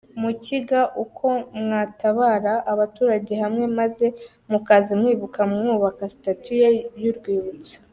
[0.21, 1.27] mukiga uko
[1.61, 4.05] mwatabara abaturage hamwe maze
[4.51, 6.69] mukaza mwibuka mwubaka statue ye
[7.03, 7.75] yu rwibutso